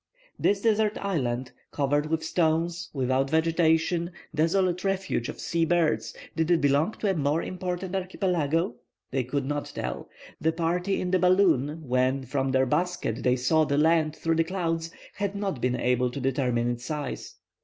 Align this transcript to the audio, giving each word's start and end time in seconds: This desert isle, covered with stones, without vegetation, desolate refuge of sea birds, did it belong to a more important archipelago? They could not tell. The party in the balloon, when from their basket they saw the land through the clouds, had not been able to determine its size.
This 0.39 0.61
desert 0.61 0.97
isle, 0.99 1.43
covered 1.69 2.07
with 2.07 2.23
stones, 2.23 2.89
without 2.91 3.29
vegetation, 3.29 4.09
desolate 4.33 4.83
refuge 4.83 5.29
of 5.29 5.39
sea 5.39 5.63
birds, 5.63 6.15
did 6.35 6.49
it 6.49 6.59
belong 6.59 6.93
to 6.93 7.11
a 7.11 7.13
more 7.13 7.43
important 7.43 7.95
archipelago? 7.95 8.77
They 9.11 9.23
could 9.23 9.45
not 9.45 9.71
tell. 9.75 10.09
The 10.39 10.53
party 10.53 10.99
in 10.99 11.11
the 11.11 11.19
balloon, 11.19 11.87
when 11.87 12.23
from 12.25 12.49
their 12.49 12.65
basket 12.65 13.21
they 13.21 13.35
saw 13.35 13.63
the 13.63 13.77
land 13.77 14.15
through 14.15 14.37
the 14.37 14.43
clouds, 14.43 14.89
had 15.13 15.35
not 15.35 15.61
been 15.61 15.75
able 15.75 16.09
to 16.09 16.19
determine 16.19 16.67
its 16.71 16.85
size. 16.85 17.35